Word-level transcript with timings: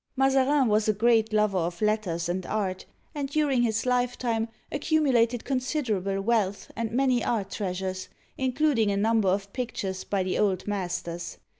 Mazarin 0.15 0.67
was 0.67 0.87
a 0.89 0.93
great 0.93 1.31
lover 1.31 1.59
of 1.59 1.79
letters 1.79 2.27
and 2.27 2.43
art, 2.47 2.85
and 3.13 3.29
during 3.29 3.61
his 3.61 3.83
lifetime^ 3.83 4.47
accumulated 4.71 5.45
considerable 5.45 6.19
wealth 6.19 6.71
and 6.75 6.91
many 6.91 7.17
Painting 7.19 7.19
by 7.19 7.19
Vetter. 7.19 7.27
Mazarin. 7.43 7.45
art 7.45 7.51
treasures, 7.51 8.09
including 8.35 8.89
a 8.89 8.97
number 8.97 9.29
of 9.29 9.53
pictures 9.53 10.03
by 10.03 10.23
the 10.23 10.39
old 10.39 10.65
masters. 10.67 11.37